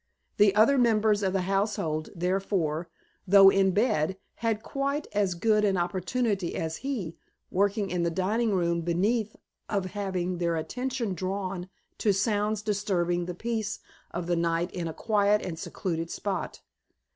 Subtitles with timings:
[0.37, 2.89] The other members of the household, therefore,
[3.27, 7.17] though in bed, had quite as good an opportunity as he,
[7.51, 9.35] working in the dining room beneath,
[9.69, 11.69] of having their attention drawn
[11.99, 13.79] to sounds disturbing the peace
[14.09, 16.61] of the night in a quiet and secluded spot.